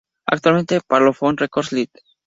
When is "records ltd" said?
1.37-1.99